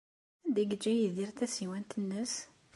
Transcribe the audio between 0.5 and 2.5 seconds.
ay yeǧǧa Yidir tasiwant-nnes?